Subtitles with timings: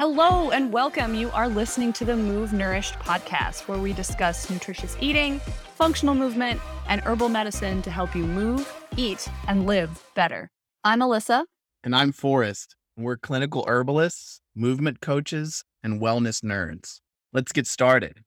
[0.00, 1.14] Hello and welcome.
[1.14, 5.40] You are listening to the Move Nourished podcast, where we discuss nutritious eating,
[5.74, 8.66] functional movement, and herbal medicine to help you move,
[8.96, 10.48] eat, and live better.
[10.84, 11.44] I'm Alyssa.
[11.84, 12.76] And I'm Forrest.
[12.96, 17.00] We're clinical herbalists, movement coaches, and wellness nerds.
[17.34, 18.20] Let's get started.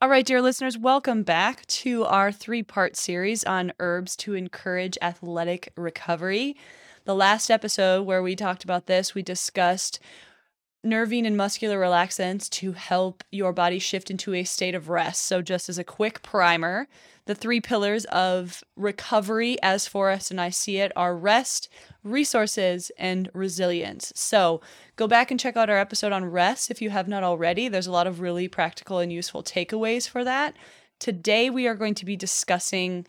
[0.00, 4.96] All right, dear listeners, welcome back to our three part series on herbs to encourage
[5.02, 6.56] athletic recovery.
[7.04, 10.00] The last episode where we talked about this, we discussed
[10.82, 15.24] nervine and muscular relaxants to help your body shift into a state of rest.
[15.24, 16.88] So, just as a quick primer,
[17.26, 21.68] the three pillars of recovery, as Forrest and I see it, are rest,
[22.02, 24.12] resources, and resilience.
[24.14, 24.60] So,
[24.96, 27.68] go back and check out our episode on rest if you have not already.
[27.68, 30.56] There's a lot of really practical and useful takeaways for that.
[30.98, 33.06] Today, we are going to be discussing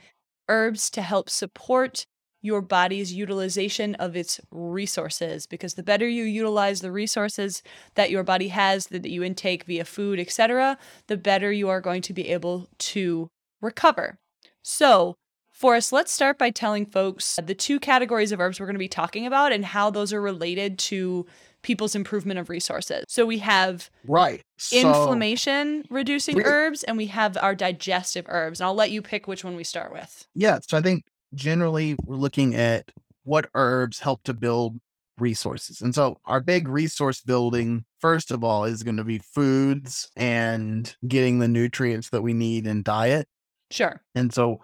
[0.49, 2.05] herbs to help support
[2.41, 7.61] your body's utilization of its resources because the better you utilize the resources
[7.95, 12.01] that your body has that you intake via food etc the better you are going
[12.01, 13.29] to be able to
[13.61, 14.17] recover
[14.63, 15.15] so
[15.61, 18.87] Forrest, let's start by telling folks the two categories of herbs we're going to be
[18.87, 21.27] talking about and how those are related to
[21.61, 23.05] people's improvement of resources.
[23.07, 28.59] So we have right so, inflammation reducing we, herbs and we have our digestive herbs.
[28.59, 30.25] And I'll let you pick which one we start with.
[30.33, 32.91] Yeah, so I think generally we're looking at
[33.23, 34.79] what herbs help to build
[35.17, 35.81] resources.
[35.81, 40.93] And so our big resource building, first of all, is going to be foods and
[41.07, 43.27] getting the nutrients that we need in diet.
[43.69, 44.01] Sure.
[44.15, 44.61] And so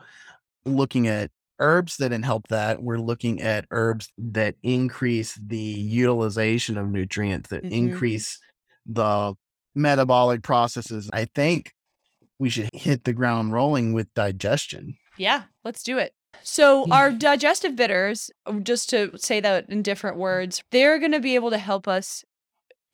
[0.66, 6.90] looking at herbs that help that, we're looking at herbs that increase the utilization of
[6.90, 7.73] nutrients, that mm-hmm.
[7.73, 8.40] increase
[8.86, 9.36] the
[9.76, 11.10] metabolic processes.
[11.14, 11.72] I think
[12.40, 14.98] we should hit the ground rolling with digestion.
[15.18, 16.14] Yeah, let's do it.
[16.44, 21.20] So, our digestive bitters, uh, just to say that in different words, they're going to
[21.20, 22.24] be able to help us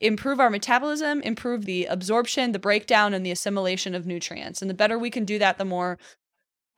[0.00, 4.60] improve our metabolism, improve the absorption, the breakdown, and the assimilation of nutrients.
[4.60, 5.98] And the better we can do that, the more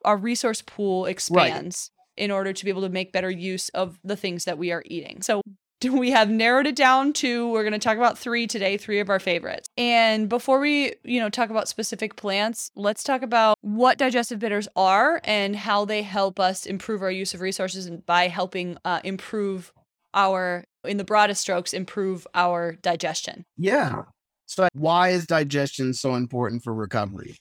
[0.05, 2.25] our resource pool expands right.
[2.25, 4.83] in order to be able to make better use of the things that we are
[4.87, 5.23] eating.
[5.23, 5.43] So,
[5.91, 9.11] we have narrowed it down to we're going to talk about three today three of
[9.11, 9.69] our favorites.
[9.77, 14.69] And before we you know talk about specific plants let's talk about what digestive bitters
[14.77, 19.01] are and how they help us improve our use of resources and by helping uh,
[19.05, 19.73] improve
[20.15, 23.45] our in the broadest strokes improve our digestion.
[23.57, 24.03] Yeah.
[24.47, 27.37] So why is digestion so important for recovery?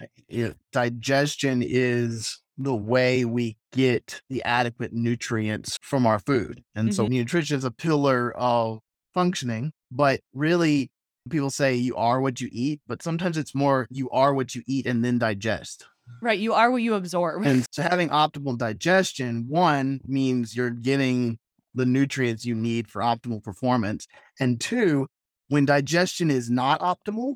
[0.72, 6.64] Digestion is the way we get the adequate nutrients from our food.
[6.76, 6.96] And mm-hmm.
[6.96, 8.80] so nutrition is a pillar of
[9.14, 10.90] functioning, but really
[11.30, 14.62] people say you are what you eat, but sometimes it's more you are what you
[14.68, 15.86] eat and then digest.
[16.22, 16.40] Right.
[16.40, 17.46] You are what you absorb.
[17.46, 21.40] And so having optimal digestion, one means you're getting
[21.74, 24.08] the nutrients you need for optimal performance.
[24.40, 25.08] And two,
[25.50, 27.36] when digestion is not optimal,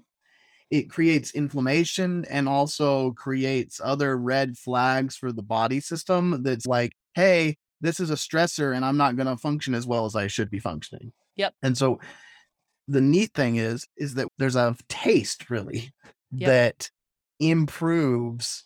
[0.72, 6.94] it creates inflammation and also creates other red flags for the body system that's like,
[7.16, 10.28] hey, this is a stressor and I'm not going to function as well as I
[10.28, 11.12] should be functioning.
[11.38, 11.53] Yep.
[11.63, 12.00] And so
[12.88, 15.91] the neat thing is is that there's a taste really
[16.31, 16.47] yep.
[16.50, 16.91] that
[17.40, 18.66] improves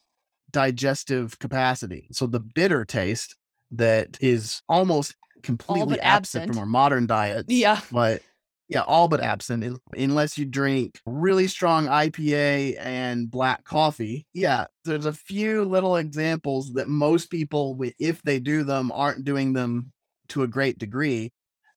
[0.52, 2.08] digestive capacity.
[2.12, 3.35] So the bitter taste
[3.72, 7.46] that is almost completely absent, absent, from our modern diets.
[7.50, 7.81] Yeah.
[7.91, 8.22] But
[8.69, 14.25] yeah, all but absent unless you drink really strong IPA and black coffee.
[14.34, 19.53] Yeah, there's a few little examples that most people, if they do them, aren't doing
[19.53, 19.91] them
[20.29, 21.31] to a great degree.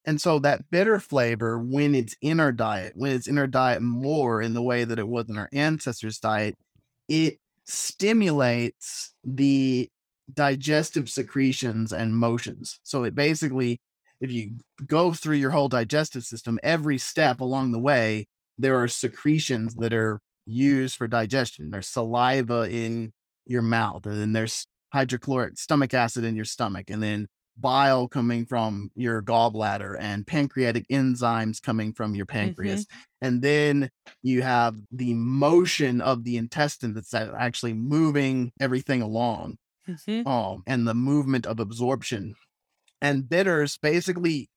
[0.05, 3.83] And so that bitter flavor, when it's in our diet, when it's in our diet
[3.83, 6.57] more in the way that it was in our ancestors' diet,
[7.09, 9.91] it stimulates the
[10.33, 12.79] digestive secretions and motions.
[12.85, 13.81] So it basically
[14.21, 14.53] if you
[14.87, 18.27] go through your whole digestive system, every step along the way,
[18.59, 21.71] there are secretions that are used for digestion.
[21.71, 23.13] There's saliva in
[23.47, 27.27] your mouth, and then there's hydrochloric stomach acid in your stomach, and then
[27.59, 32.85] bile coming from your gallbladder and pancreatic enzymes coming from your pancreas.
[32.85, 33.27] Mm-hmm.
[33.27, 33.91] And then
[34.23, 39.57] you have the motion of the intestine that's actually moving everything along.
[39.89, 40.27] Mm-hmm.
[40.27, 42.35] Um, and the movement of absorption
[43.01, 44.51] and bitters basically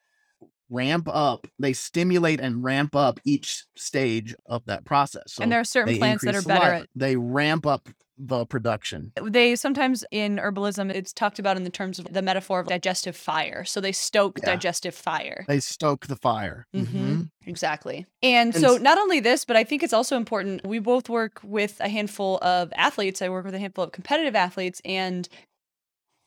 [0.69, 5.24] ramp up they stimulate and ramp up each stage of that process.
[5.27, 7.89] So and there are certain plants that are better at they ramp up
[8.21, 9.13] the production.
[9.24, 13.15] They sometimes in herbalism it's talked about in the terms of the metaphor of digestive
[13.15, 13.63] fire.
[13.63, 14.47] So they stoke yeah.
[14.47, 15.45] digestive fire.
[15.47, 16.68] They stoke the fire.
[16.75, 16.97] Mm-hmm.
[16.97, 17.50] Mm-hmm.
[17.50, 18.06] exactly.
[18.21, 21.39] And, and so not only this but i think it's also important we both work
[21.44, 23.21] with a handful of athletes.
[23.21, 25.27] I work with a handful of competitive athletes and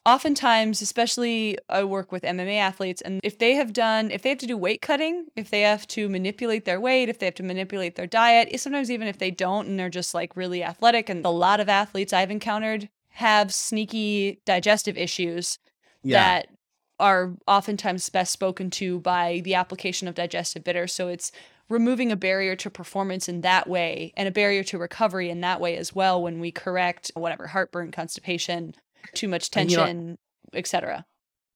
[0.05, 4.39] oftentimes, especially I work with MMA athletes, and if they have done, if they have
[4.39, 7.43] to do weight cutting, if they have to manipulate their weight, if they have to
[7.43, 11.25] manipulate their diet, sometimes even if they don't and they're just like really athletic, and
[11.25, 15.59] a lot of athletes I've encountered have sneaky digestive issues
[16.03, 16.17] Yeah.
[16.17, 16.49] that
[16.99, 20.87] are oftentimes best spoken to by the application of digestive bitter.
[20.87, 21.33] So it's
[21.69, 25.61] removing a barrier to performance in that way and a barrier to recovery in that
[25.61, 28.75] way as well when we correct whatever heartburn, constipation,
[29.15, 30.19] too much And, you know- tension,
[30.55, 31.07] etc.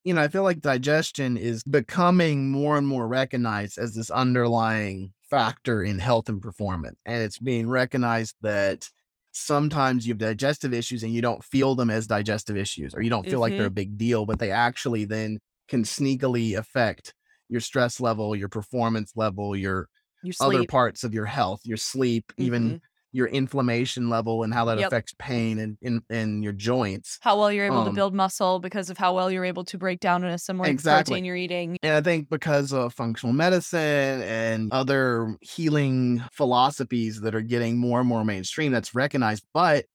[0.05, 5.13] you know, I feel like digestion is becoming more and more recognized as this underlying
[5.29, 6.97] factor in health and performance.
[7.05, 8.89] And it's being recognized that
[9.33, 13.11] sometimes you have digestive issues and you don't feel them as digestive issues or you
[13.11, 17.13] don't feel like they're a big deal, but they actually then can sneakily affect
[17.49, 19.89] your stress level, your performance level, your
[20.23, 22.81] You other parts of your health, your sleep, even Mhm.
[23.17, 24.89] Your inflammation level and how that Yep.
[24.89, 27.19] affects pain and in, in your joints.
[27.23, 29.79] how well you're able to Um, build muscle because of how well you're able to
[29.79, 31.13] break down and assimilate Exactly.
[31.15, 31.79] protein you're eating.
[31.83, 38.01] And I think because of functional medicine and other healing philosophies that are getting more
[38.01, 39.45] and more mainstream, that's recognized.
[39.55, 39.87] But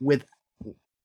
[0.00, 0.24] with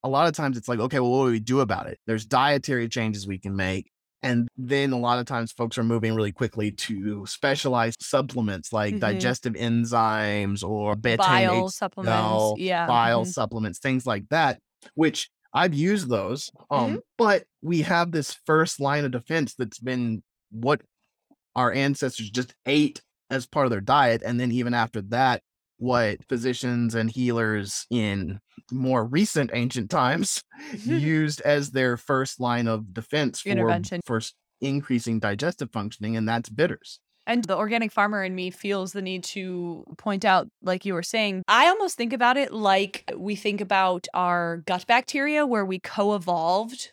[0.04, 1.98] a lot of times, it's like, okay, well, what do we do about it?
[2.06, 3.90] There's dietary changes we can make.
[4.22, 8.94] And then a lot of times, folks are moving really quickly to specialized supplements like
[8.94, 9.00] Mhm.
[9.00, 12.60] digestive enzymes or Bile supplements.
[12.60, 12.86] Yeah.
[12.86, 13.32] bile mhm.
[13.32, 14.58] supplements, things like that,
[14.94, 16.50] which I've used those.
[16.70, 16.96] Um, Mm-hmm.
[17.18, 20.80] but we have this first line of defense that's been what
[21.56, 24.22] our ancestors just ate as part of their diet.
[24.24, 25.42] And then even after that,
[25.82, 28.38] what physicians and healers in
[28.70, 30.42] more recent ancient times
[30.84, 34.00] used as their first line of defense for, Intervention.
[34.06, 34.20] for
[34.60, 37.00] increasing digestive functioning, and that's bitters.
[37.26, 41.02] And the organic farmer in me feels the need to point out, like you were
[41.02, 45.80] saying, I almost think about it like we think about our gut bacteria, where we
[45.80, 46.92] co evolved.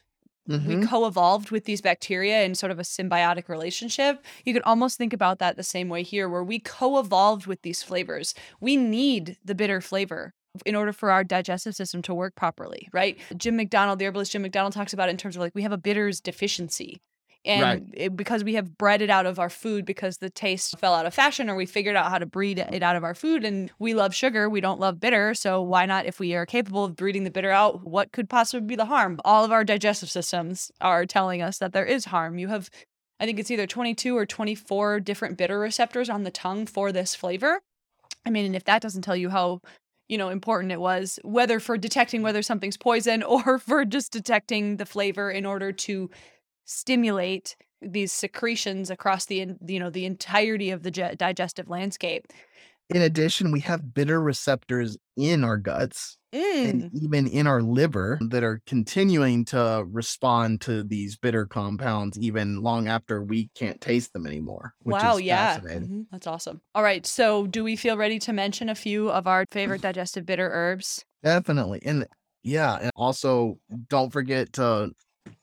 [0.49, 0.89] We Mhm.
[0.89, 4.25] co evolved with these bacteria in sort of a symbiotic relationship.
[4.45, 7.61] You could almost think about that the same way here, where we co evolved with
[7.61, 8.33] these flavors.
[8.59, 10.33] We need the bitter flavor
[10.65, 13.17] in order for our digestive system to work properly, right?
[13.37, 15.71] Jim McDonald, the herbalist Jim McDonald, talks about it in terms of like we have
[15.71, 16.99] a bitters deficiency.
[17.45, 17.83] And Right.
[17.93, 21.05] it- because we have bred it out of our food because the taste fell out
[21.05, 23.45] of fashion, or we figured out how to breed it out of our food.
[23.45, 25.33] And we love sugar, we don't love bitter.
[25.33, 28.67] So why not, if we are capable of breeding the bitter out, what could possibly
[28.67, 29.19] be the harm?
[29.23, 32.37] All of our digestive systems are telling us that there is harm.
[32.37, 32.69] You have,
[33.21, 37.15] I think it's either 22 or 24 different bitter receptors on the tongue for this
[37.15, 37.61] flavor.
[38.25, 39.61] I mean, and if that doesn't tell you how
[40.09, 44.75] you know important it was whether for detecting whether something's poison or for just detecting
[44.77, 46.09] the flavor in order to
[46.69, 52.27] stimulate these secretions across the you know the entirety of the digestive landscape
[52.93, 56.69] In addition, we have bitter receptors in our guts Mm.
[56.91, 62.61] and even in our liver that are continuing to respond to these bitter compounds even
[62.61, 64.75] long after we can't taste them anymore.
[64.83, 65.57] Which wow is yeah.
[65.59, 69.25] Mhm, that's awesome all right so do we feel ready to mention a few of
[69.25, 71.81] our favorite digestive bitter herbs Definitely.
[71.83, 72.07] And
[72.43, 74.91] yeah, and also don't forget to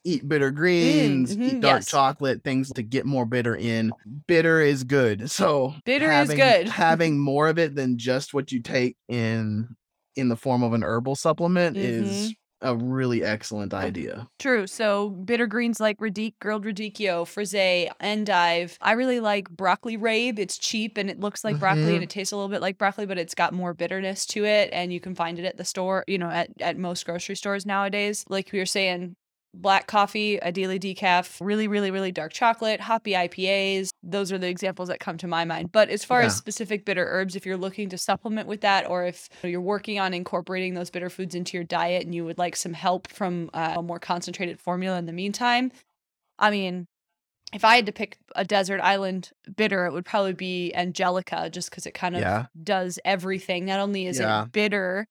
[0.07, 1.91] eat bitter greens, mhm, eat dark yes.
[1.91, 3.93] chocolate, things to get more bitter in.
[4.27, 5.31] Bitter is good.
[5.31, 6.69] So Bitter is good.
[6.69, 9.77] having more of it than just what you take in
[10.15, 12.69] in the form of an herbal supplement is Mm-hmm.
[12.69, 14.27] a really excellent idea.
[14.39, 14.67] True.
[14.67, 18.79] So bitter greens like radicchio, grilled radicchio, frisee, endive.
[18.81, 20.39] I really like broccoli rabe.
[20.39, 22.05] It's cheap and it looks like broccoli and Mhm.
[22.05, 24.71] it tastes a little bit like broccoli, but it's got more bitterness to it.
[24.73, 27.67] And you can find it at the store, you know, at, at most grocery stores
[27.67, 28.25] nowadays.
[28.31, 29.17] Like we were saying,
[29.57, 33.89] black coffee, ideally decaf, really, really, really dark chocolate, hoppy IPAs.
[34.03, 35.73] Those are the examples that come to my mind.
[35.73, 39.05] But as far as specific bitter herbs, if you're looking to supplement with that, or
[39.07, 42.55] if you're working on incorporating those bitter foods into your diet and you would like
[42.57, 45.73] some help from uh, a more concentrated formula in the meantime,
[46.39, 46.87] I mean,
[47.53, 51.71] if I had to pick a desert island bitter, it would probably be Angelica, just
[51.71, 52.47] because it kind of Yeah.
[52.63, 53.65] does everything.
[53.65, 54.43] Not only is Yeah.
[54.45, 55.07] it bitter,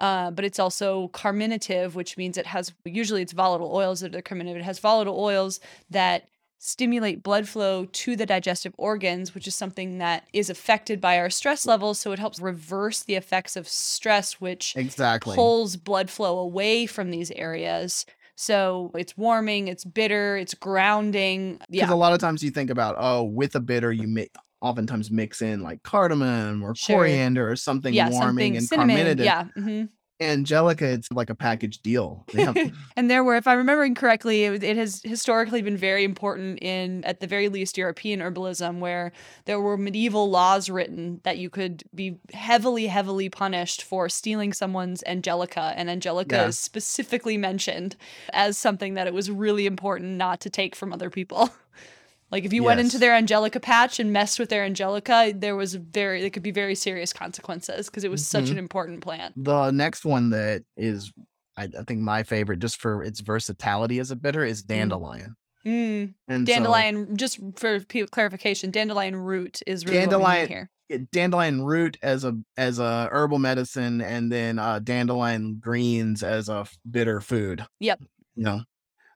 [0.00, 4.22] uh, but it's also carminative, which means it has usually it's volatile oils that are
[4.22, 4.60] carminative.
[4.60, 6.28] It has volatile oils that
[6.60, 11.30] stimulate blood flow to the digestive organs, which is something that is affected by our
[11.30, 12.00] stress levels.
[12.00, 15.36] So it helps reverse the effects of stress, which Exactly.
[15.36, 18.06] pulls blood flow away from these areas.
[18.34, 21.58] So it's warming, it's bitter, it's grounding.
[21.70, 21.92] Because Yeah.
[21.92, 24.28] a lot of times you think about, oh, with a bitter, you mi-
[24.60, 26.96] oftentimes mix in like cardamom or Sure.
[26.96, 28.96] coriander or something yeah, warming something and cinnamon.
[28.96, 29.24] carminative.
[29.24, 29.44] Yeah.
[29.54, 29.84] hmm
[30.20, 32.24] Angelica, it's like a package deal.
[32.32, 32.56] They have
[32.96, 37.04] and there were, if I'm remembering correctly, it, it has historically been very important in,
[37.04, 39.12] at the very least, European herbalism, where
[39.44, 45.04] there were medieval laws written that you could be heavily, heavily punished for stealing someone's
[45.06, 45.72] Angelica.
[45.76, 46.46] And Angelica Yeah.
[46.48, 47.94] is specifically mentioned
[48.32, 51.50] as something that it was really important not to take from other people.
[52.30, 55.74] Like if you went into their Angelica patch and messed with their Angelica, there was
[55.74, 58.52] very there could be very serious consequences because it was such Mhm.
[58.52, 59.32] an important plant.
[59.42, 61.12] the next one that is
[61.56, 65.34] I, I think my favorite just for its versatility as a bitter is dandelion.
[65.66, 66.14] Mm.
[66.28, 67.80] And so- Dandelion, just for
[68.12, 70.70] clarification, dandelion root is really Dandelion- here.
[71.12, 76.64] dandelion root as a as a herbal medicine and then uh dandelion greens as a
[76.90, 78.00] bitter food Yep.
[78.36, 78.60] you know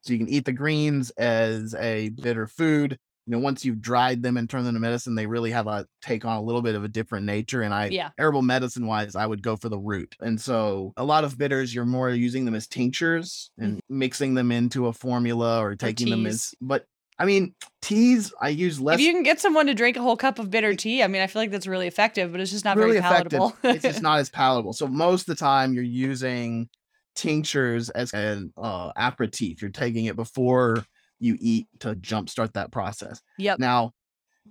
[0.02, 4.22] so you can eat the greens as a bitter food you know once you've dried
[4.22, 6.74] them and turned them to medicine they really have a take on a little bit
[6.74, 8.10] of a different nature and i Yeah.
[8.18, 11.74] herbal medicine wise i would go for the root and so a lot of bitters
[11.74, 13.72] you're more using them as tinctures mm-hmm.
[13.72, 16.84] and mixing them into a formula or taking them as but
[17.18, 20.16] i mean teas i use less If you can get someone to drink a whole
[20.16, 22.64] cup of bitter tea, I mean, I feel like that's really effective, but it's just
[22.64, 23.56] not really very palatable.
[23.64, 24.72] it's just not as palatable.
[24.72, 26.68] So most of the time, you're using
[27.14, 29.62] tinctures as an uh, aperitif.
[29.62, 30.84] You're taking it before
[31.20, 33.22] you eat to jumpstart that process.
[33.38, 33.58] yep.
[33.58, 33.92] Now,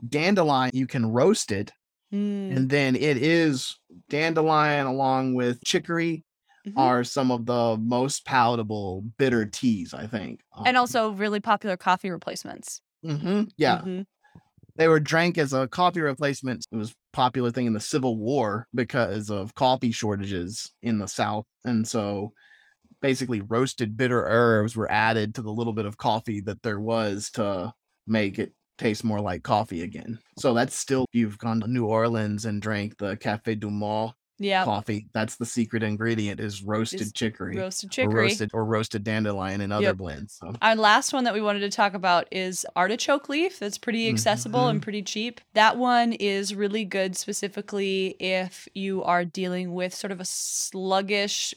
[0.07, 1.71] dandelion, you can roast it,
[2.13, 2.57] Mm.
[2.57, 3.77] and then it is
[4.09, 6.25] dandelion along with chicory
[6.65, 6.77] Mhm.
[6.77, 9.93] are some of the most palatable bitter teas.
[9.93, 10.41] I think.
[10.65, 12.81] and Um, also really popular coffee replacements.
[13.03, 14.05] mhm, yeah, Mhm.
[14.77, 16.65] they were drank as a coffee replacement.
[16.71, 21.07] It was a popular thing in the Civil War because of coffee shortages in the
[21.07, 21.45] South.
[21.65, 22.33] And so
[23.01, 27.29] basically roasted bitter herbs were added to the little bit of coffee that there was
[27.31, 27.73] to
[28.07, 30.19] make it taste more like coffee again.
[30.37, 34.65] So that's still you've gone to New Orleans and drank the Cafe du Monde Yeah.
[34.65, 35.07] coffee.
[35.13, 37.57] That's the secret ingredient is roasted Is chicory.
[37.57, 38.23] Roasted Or chicory.
[38.23, 39.97] roasted or roasted dandelion and other Yep.
[39.97, 40.33] blends.
[40.33, 43.59] So Our last one that we wanted to talk about is artichoke leaf.
[43.59, 44.83] That's pretty accessible and mm-hmm.
[44.83, 45.41] pretty cheap.
[45.53, 51.53] That one is really good specifically if you are dealing with sort of a sluggish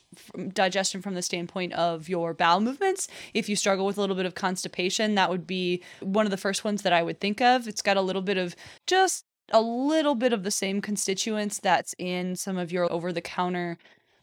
[0.53, 3.09] digestion from the standpoint of your bowel movements.
[3.33, 6.37] If you struggle with a little bit of constipation, that would be one of the
[6.37, 7.67] first ones that I would think of.
[7.67, 8.55] It's got a little bit of
[8.87, 13.21] just a little bit of the same constituents that's in some of your over the
[13.21, 13.77] counter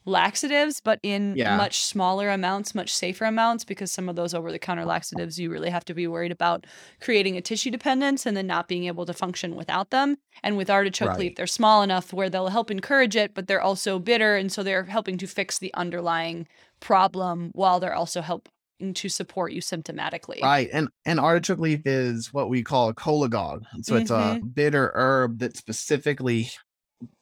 [0.04, 1.56] laxatives, but in Yeah.
[1.58, 5.52] much smaller amounts, much safer amounts, because some of those over the counter laxatives, you
[5.52, 6.66] really have to be worried about
[7.00, 10.18] creating a tissue dependence and then not being able to function without them.
[10.42, 14.00] And with artichoke leaf, they're small enough where they'll help encourage it, but they're also
[14.00, 14.36] bitter.
[14.36, 16.48] And so they're helping to fix the underlying
[16.80, 18.52] problem while they're also helping
[18.96, 20.42] to support you symptomatically.
[20.42, 20.70] Right.
[20.74, 23.64] And and artichoke leaf is what we call a cholagogue.
[23.84, 26.50] So it's a bitter herb that specifically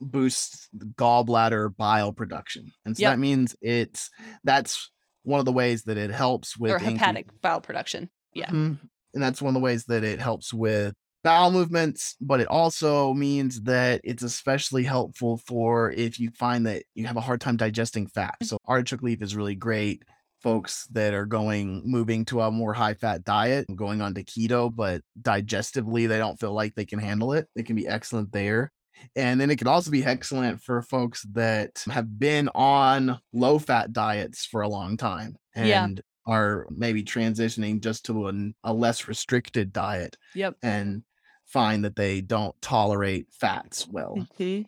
[0.01, 2.71] boosts gallbladder bile production.
[2.85, 3.11] And so Yep.
[3.13, 4.09] that means it's
[4.43, 4.91] that's
[5.23, 8.09] one of the ways that it helps with Or hepatic bile production.
[8.33, 8.49] Yeah.
[8.49, 8.79] Mhm.
[9.13, 13.13] And that's one of the ways that it helps with bowel movements, but it also
[13.13, 17.57] means that it's especially helpful for if you find that you have a hard time
[17.57, 18.35] digesting fat.
[18.43, 20.03] So artichoke leaf is really great.
[20.41, 24.73] Folks that are going moving to a more high fat diet, going on to keto,
[24.73, 27.47] but digestively they don't feel like they can handle it.
[27.55, 28.71] It can be excellent there.
[29.15, 33.91] And then it can also be excellent for folks that have been on low fat
[33.93, 35.83] diets for a long time Yeah.
[35.85, 40.55] and are maybe transitioning just to an, a less restricted diet Yep.
[40.63, 41.03] and
[41.45, 44.15] find that they don't tolerate fats well.
[44.37, 44.65] Mhm.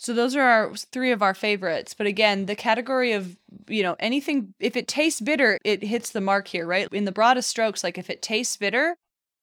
[0.00, 1.92] So those are our three of our favorites.
[1.92, 3.36] But again, the category of,
[3.70, 6.88] you know, anything, if it tastes bitter, it hits the mark here, right?
[6.92, 8.96] In the broadest strokes, like if it tastes bitter,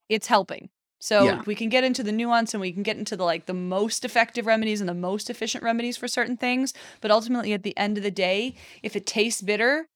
[0.09, 0.69] it's helping.
[0.99, 1.43] So Yeah.
[1.45, 4.05] we can get into the nuance and we can get into the like the most
[4.05, 6.73] effective remedies and the most efficient remedies for certain things.
[7.01, 9.87] But ultimately, at the end of the day, if it tastes bitter,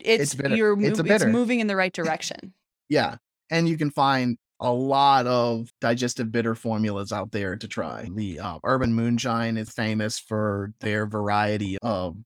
[0.00, 0.54] it's, It's bitter.
[0.56, 2.54] you're It's it's moving in the right direction.
[2.88, 3.16] Yeah.
[3.50, 8.08] And you can find a lot of digestive bitter formulas out there to try.
[8.14, 12.16] The uh, Urban Moonshine is famous for their variety of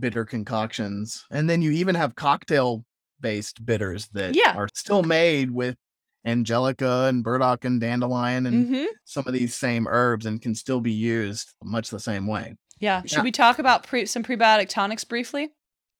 [0.00, 1.24] bitter concoctions.
[1.30, 2.84] And then you even have cocktail
[3.20, 4.54] based bitters that Yeah.
[4.56, 5.76] are still made with
[6.24, 10.80] angelica and burdock and dandelion and hmm some of these same herbs and can still
[10.80, 12.54] be used much the same way.
[12.80, 13.02] Yeah.
[13.02, 13.22] Should Yeah.
[13.22, 15.50] we talk about pre- some prebiotic tonics briefly?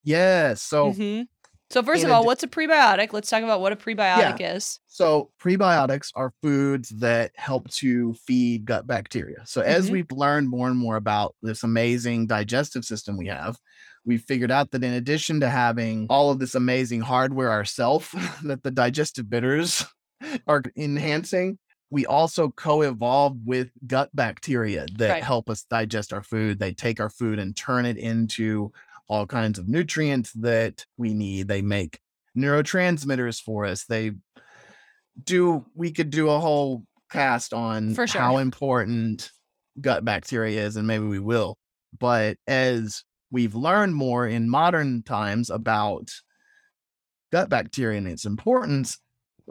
[0.03, 0.61] Yes.
[0.63, 1.23] So hmm
[1.71, 3.13] So first of all, what's a prebiotic?
[3.13, 4.81] Let's talk about what a prebiotic is.
[4.89, 9.45] So prebiotics are foods that help to feed gut bacteria.
[9.45, 9.91] So as Mhm.
[9.91, 13.59] we've learned more and more about this amazing digestive system we have,
[14.05, 18.09] we've figured out that in addition to having all of this amazing hardware ourselves
[18.45, 19.85] that the digestive bitters
[20.47, 21.59] are enhancing,
[21.91, 25.23] we also co-evolved with gut bacteria that Right.
[25.23, 26.59] help us digest our food.
[26.59, 28.73] They take our food and turn it into
[29.09, 31.49] all kinds of nutrients that we need.
[31.49, 32.01] They make
[32.37, 33.85] neurotransmitters for us.
[33.85, 34.13] They
[35.23, 38.21] do, we could do a whole cast on For sure.
[38.21, 39.31] how important
[39.81, 41.57] gut bacteria is, and maybe we will.
[41.99, 46.11] But as we've learned more in modern times about
[47.33, 48.99] gut bacteria and its importance,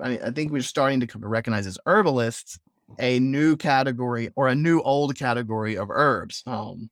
[0.02, 2.60] I, I think we're starting to recognize as herbalists
[3.00, 6.90] a new category or a new old category of herbs, um,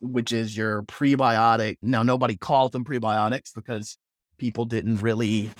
[0.00, 1.78] which is your prebiotic.
[1.82, 3.98] Now, nobody called them prebiotics because
[4.38, 5.50] people didn't really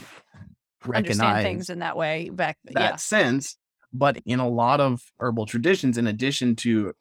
[0.85, 2.59] Understand recognize things in that way back.
[2.65, 2.97] that yeah.
[2.97, 3.57] sense.
[3.93, 6.95] But in a lot of herbal traditions, in addition to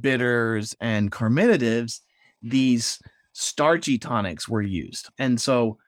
[0.00, 2.00] bitters and carminatives,
[2.42, 2.98] these
[3.32, 5.08] starchy tonics were used.
[5.18, 5.78] And so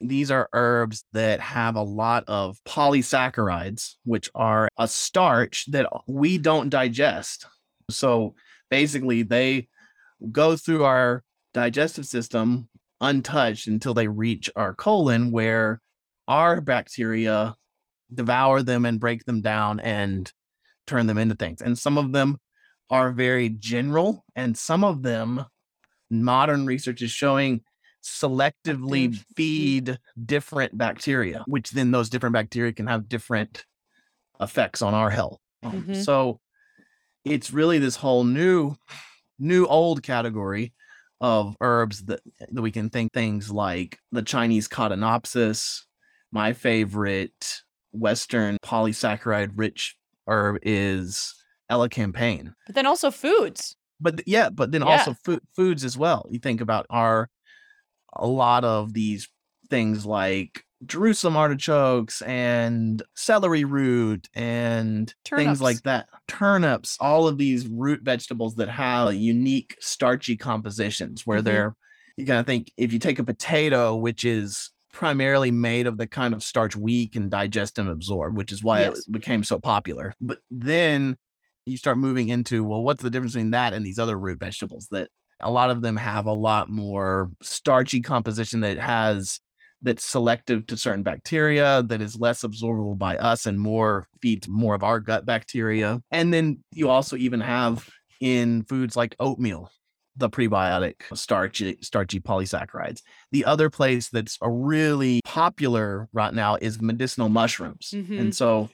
[0.00, 6.38] these are herbs that have a lot of polysaccharides, which are a starch that we
[6.38, 7.46] don't digest.
[7.90, 8.34] So
[8.70, 9.68] basically, they
[10.32, 12.68] go through our digestive system
[13.00, 15.80] untouched until they reach our colon, where
[16.28, 17.54] our bacteria
[18.12, 20.32] devour them and break them down and
[20.86, 21.62] turn them into things.
[21.62, 22.38] And some of them
[22.90, 25.44] are very general, and some of them,
[26.10, 27.62] modern research is showing
[28.02, 33.64] selectively feed different bacteria, which then those different bacteria can have different
[34.40, 35.38] effects on our health.
[35.62, 35.96] Um, Mhm.
[36.04, 36.40] So
[37.24, 38.76] it's really this whole new,
[39.38, 40.72] new old category
[41.20, 45.82] of herbs that, that we can think things like the Chinese Codonopsis.
[46.32, 47.60] My favorite
[47.92, 51.34] Western polysaccharide rich herb is
[51.70, 53.76] Elecampane But then also foods.
[54.00, 54.88] but yeah, but then Yeah.
[54.98, 56.26] also food, foods as well.
[56.30, 57.28] You think about our
[58.14, 59.28] a lot of these
[59.68, 66.08] things like Jerusalem artichokes and celery root and things like that.
[66.26, 71.44] Turnips, all of these root vegetables that have unique starchy compositions where Mhm.
[71.44, 71.76] they're
[72.16, 76.34] you gotta think if you take a potato, which is primarily made of the kind
[76.34, 78.98] of starch we can digest and absorb, which is why Yes.
[78.98, 80.12] it became so popular.
[80.20, 81.16] But then
[81.66, 84.88] you start moving into well, what's the difference between that and these other root vegetables
[84.90, 85.08] that
[85.42, 89.40] a lot of them have a lot more starchy composition that has
[89.82, 94.74] that's selective to certain bacteria that is less absorbable by us and more feeds more
[94.74, 96.00] of our gut bacteria.
[96.10, 97.88] And then you also even have
[98.20, 99.70] in foods like oatmeal
[100.16, 103.00] the prebiotic starchy starchy polysaccharides.
[103.32, 107.94] The other place that's a really popular right now is medicinal mushrooms.
[107.94, 108.20] Mhm.
[108.20, 108.68] And so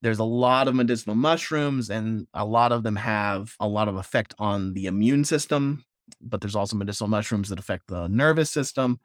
[0.00, 3.96] there's a lot of medicinal mushrooms and a lot of them have a lot of
[3.96, 5.84] effect on the immune system
[6.20, 8.98] but there's also medicinal mushrooms that affect the nervous system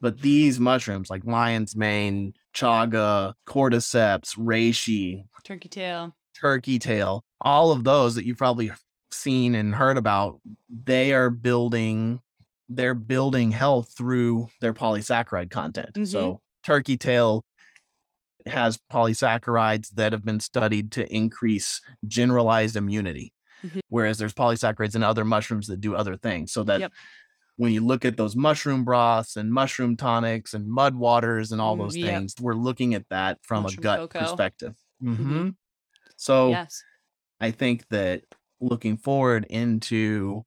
[0.00, 6.14] but these mushrooms like lion's mane chaga cordyceps reishi Turkey tail.
[6.40, 8.70] turkey tail all of those that you've probably
[9.10, 10.40] seen and heard about
[10.84, 12.20] they are building
[12.68, 16.06] they're building health through their polysaccharide content Mhm.
[16.06, 17.44] so turkey tail
[18.46, 23.32] has polysaccharides that have been studied to increase generalized immunity
[23.64, 23.80] Mhm.
[23.88, 26.92] whereas there's polysaccharides in other mushrooms that do other things so that Yep.
[27.56, 31.76] when you look at those mushroom broths and mushroom tonics and mud waters and all
[31.76, 32.06] Mm, those yep.
[32.06, 34.20] things we're looking at that from Mushroom a gut cocoa.
[34.20, 35.16] perspective Mhm.
[35.18, 35.56] Mhm.
[36.16, 36.84] so yes.
[37.40, 38.24] I think that
[38.60, 40.44] looking forward into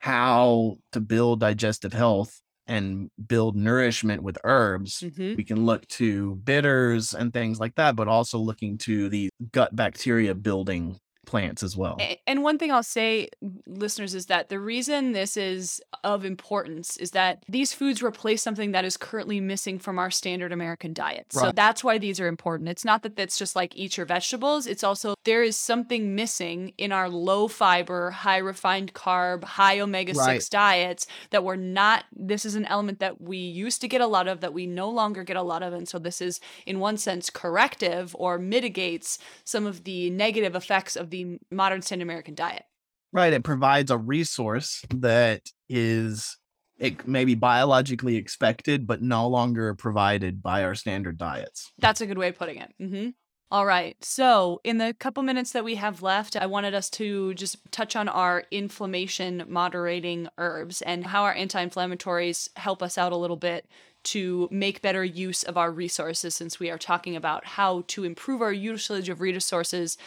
[0.00, 6.36] how to build digestive health and build nourishment with herbs, hmm we can look to
[6.36, 11.76] bitters and things like that, but also looking to the gut bacteria building plants as
[11.76, 11.98] well.
[12.26, 13.28] And one thing I'll say,
[13.66, 18.72] listeners, is that the reason this is of importance is that these foods replace something
[18.72, 21.26] that is currently missing from our standard American diet.
[21.32, 22.68] So that's why these are important.
[22.68, 26.72] It's not that that's just like eat your vegetables, it's also there is something missing
[26.78, 30.48] in our low fiber, high refined carb, high omega 6 Right.
[30.50, 32.04] diets that we're not.
[32.12, 34.88] This is an element that we used to get a lot of that we no
[34.88, 35.72] longer get a lot of.
[35.72, 40.96] And so this is, in one sense, corrective or mitigates some of the negative effects
[40.96, 41.17] of the
[41.50, 42.64] modern standard American diet.
[43.12, 43.32] Right.
[43.32, 46.36] It provides a resource that is
[46.78, 51.72] it maybe biologically expected, but no longer provided by our standard diets.
[51.78, 52.72] That's a good way of putting it.
[52.78, 53.08] hmm
[53.50, 53.96] All right.
[54.04, 57.96] So, in the couple minutes that we have left, I wanted us to just touch
[57.96, 63.36] on our inflammation moderating herbs and how our anti inflammatories help us out a little
[63.36, 63.66] bit
[64.04, 68.40] to make better use of our resources since we are talking about how to improve
[68.40, 69.98] our usage of resources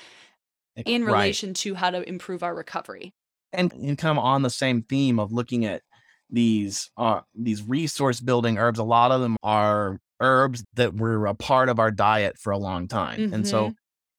[0.85, 1.13] in Right.
[1.15, 3.13] relation to how to improve our recovery.
[3.53, 5.81] and, and kind of on the same theme of looking at
[6.29, 11.35] these uh these resource building herbs a lot of them are herbs that were a
[11.35, 13.73] part of our diet for a long time and so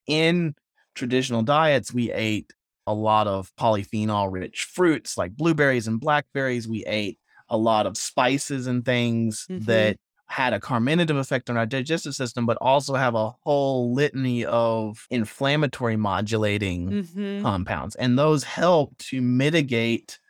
[0.06, 0.54] in
[0.94, 2.52] traditional diets we ate
[2.86, 7.96] a lot of polyphenol rich fruits like blueberries and blackberries we ate a lot of
[7.96, 9.64] spices and things Mhm.
[9.66, 14.44] that had a carminative effect on our digestive system, but also have a whole litany
[14.44, 17.96] of inflammatory modulating hmm compounds.
[17.96, 20.20] And those help to mitigate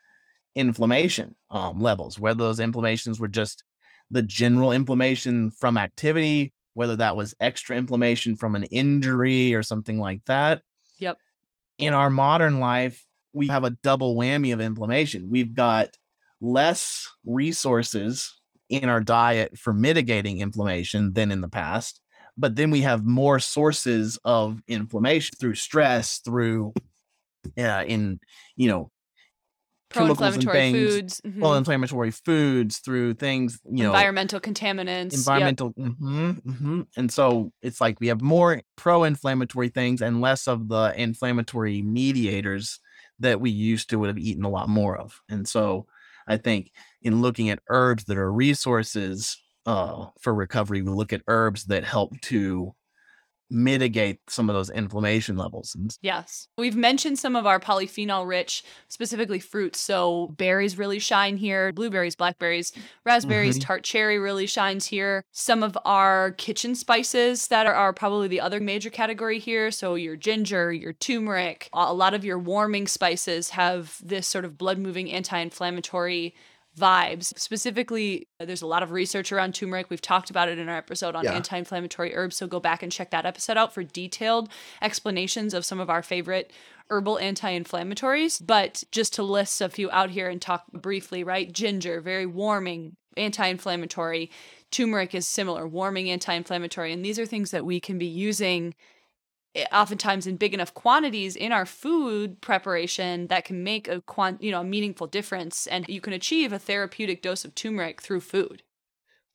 [0.54, 3.64] inflammation um, levels, whether those inflammations were just
[4.10, 9.98] the general inflammation from activity, whether that was extra inflammation from an injury or something
[9.98, 10.62] like that.
[10.98, 11.18] Yep.
[11.78, 15.28] In our modern life, we have a double whammy of inflammation.
[15.30, 15.96] We've got
[16.40, 18.40] less resources
[18.72, 22.00] in our diet for mitigating inflammation than in the past.
[22.36, 26.72] But then we have more sources of inflammation through stress, through
[27.58, 28.20] uh, in
[28.56, 28.90] you know
[29.90, 35.12] chemicals and Pro-inflammatory things, foods, mhm, well inflammatory foods through things you know environmental contaminants.
[35.12, 35.18] yep.
[35.18, 36.86] environmental mhm, mhm.
[36.96, 42.80] and so it's like we have more pro-inflammatory things and less of the inflammatory mediators
[43.18, 45.86] that we used to would have eaten a lot more of and so
[46.26, 46.70] i think
[47.02, 49.36] in looking at herbs that are resources
[49.66, 52.72] uh, for recovery we look at herbs that help to
[53.50, 56.48] mitigate some of those inflammation levels Yes.
[56.56, 59.78] We've mentioned some of our polyphenol rich, specifically fruits.
[59.78, 62.72] So berries really shine here, blueberries, blackberries,
[63.04, 63.60] raspberries, Mhm.
[63.60, 65.22] tart cherry really shines here.
[65.32, 69.70] Some of our kitchen spices that are, are probably the other major category here.
[69.70, 74.44] So your ginger, your turmeric, a a lot of your warming spices have this sort
[74.44, 76.34] of blood moving anti inflammatory
[76.78, 77.36] vibes.
[77.38, 79.90] Specifically, uh, there's a lot of research around turmeric.
[79.90, 81.34] We've talked about it in our episode on Yeah.
[81.34, 82.36] anti inflammatory herbs.
[82.36, 84.48] So go back and check that episode out for detailed
[84.80, 86.52] explanations of some of our favorite
[86.90, 88.40] herbal anti inflammatories.
[88.44, 91.52] But just to list a few out here and talk briefly, right?
[91.52, 94.30] Ginger, very warming, anti inflammatory.
[94.70, 96.92] Turmeric is similar, warming, anti inflammatory.
[96.92, 98.74] And these are things that we can be using
[99.72, 104.50] oftentimes in big enough quantities in our food preparation that can make a quant you
[104.50, 108.62] know a meaningful difference and you can achieve a therapeutic dose of turmeric through food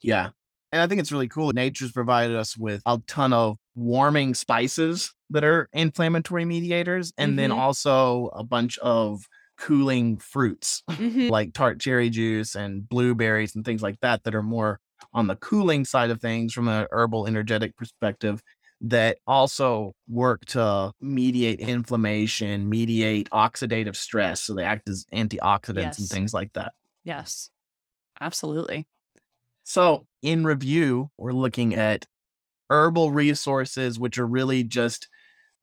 [0.02, 0.30] Yeah.
[0.72, 1.52] And I think it's really cool.
[1.54, 7.52] Nature's provided us with a ton of warming spices that are inflammatory mediators, and then
[7.52, 7.60] Mhm.
[7.60, 9.22] also a bunch of
[9.58, 11.30] cooling fruits Mhm.
[11.30, 14.80] like tart cherry juice and blueberries and things like that that are more
[15.14, 18.42] on the cooling side of things from a herbal energetic perspective
[18.82, 24.42] that also work to mediate inflammation, mediate oxidative stress.
[24.44, 26.74] So they act as antioxidants and things like that.
[27.04, 27.50] yes
[28.22, 28.88] absolutely
[29.64, 32.06] So, in review, we're looking at
[32.70, 35.10] herbal resources, which are really just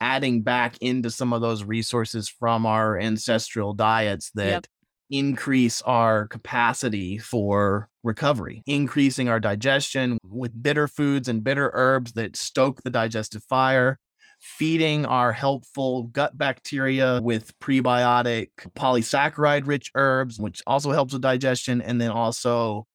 [0.00, 4.68] adding back into some of those resources from our ancestral diets that
[5.10, 12.36] increase our capacity for recovery, increasing our digestion with bitter foods and bitter herbs that
[12.36, 13.98] stoke the digestive fire.
[14.40, 21.80] Feeding our helpful gut bacteria with prebiotic polysaccharide rich herbs, which also helps with digestion,
[21.80, 22.86] and then also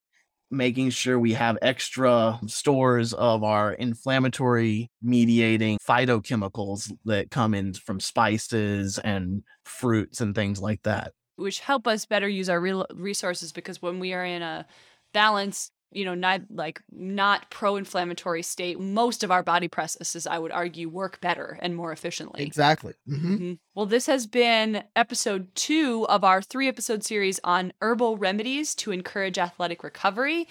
[0.52, 8.00] making sure we have extra stores of our inflammatory mediating phytochemicals that come in from
[8.00, 11.14] spices and fruits and things like that.
[11.40, 14.66] Which help us better use our real resources because when we are in a
[15.14, 20.52] balanced you know not like not pro-inflammatory state most of our body processes i would
[20.52, 22.94] argue work better and more efficiently Exactly.
[23.08, 23.58] hmm Mhm.
[23.74, 28.92] Well, this has been episode two of our three episode series on herbal remedies to
[28.92, 30.48] encourage athletic recovery.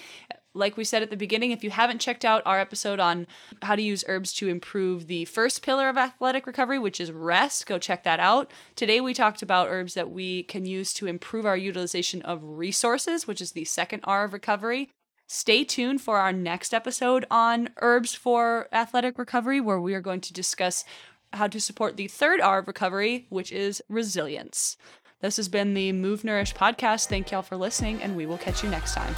[0.54, 3.26] Like we said at the beginning, if you haven't checked out our episode on
[3.62, 7.66] how to use herbs to improve the first pillar of athletic recovery, which is rest,
[7.66, 8.50] go check that out.
[8.74, 13.26] Today, we talked about herbs that we can use to improve our utilization of resources,
[13.26, 14.90] which is the second R of recovery.
[15.28, 20.22] Stay tuned for our next episode on herbs for athletic recovery, where we are going
[20.22, 20.84] to discuss
[21.34, 24.78] how to support the third R of recovery, which is resilience.
[25.20, 27.08] This has been the Move Nourish podcast.
[27.08, 29.14] Thank y'all for listening, and we will catch you next time.